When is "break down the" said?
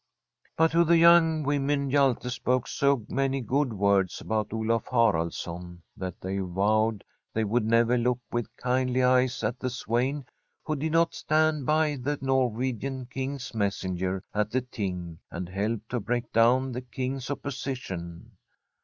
15.99-16.81